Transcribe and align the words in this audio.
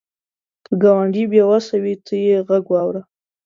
که 0.65 0.71
ګاونډی 0.83 1.23
بې 1.31 1.41
وسه 1.49 1.75
وي، 1.83 1.95
ته 2.05 2.13
یې 2.25 2.37
غږ 2.47 2.63
واوره 2.69 3.01